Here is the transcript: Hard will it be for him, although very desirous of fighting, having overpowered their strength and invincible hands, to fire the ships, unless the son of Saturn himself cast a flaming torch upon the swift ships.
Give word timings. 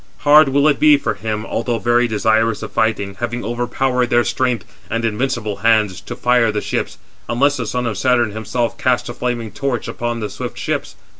Hard 0.21 0.49
will 0.49 0.67
it 0.67 0.79
be 0.79 0.97
for 0.97 1.13
him, 1.13 1.45
although 1.45 1.77
very 1.77 2.07
desirous 2.07 2.63
of 2.63 2.71
fighting, 2.71 3.17
having 3.19 3.45
overpowered 3.45 4.09
their 4.09 4.23
strength 4.23 4.65
and 4.89 5.05
invincible 5.05 5.57
hands, 5.57 6.01
to 6.01 6.15
fire 6.15 6.51
the 6.51 6.59
ships, 6.59 6.97
unless 7.29 7.57
the 7.57 7.67
son 7.67 7.85
of 7.85 7.99
Saturn 7.99 8.31
himself 8.31 8.79
cast 8.79 9.09
a 9.09 9.13
flaming 9.13 9.51
torch 9.51 9.87
upon 9.87 10.19
the 10.19 10.31
swift 10.31 10.57
ships. 10.57 10.95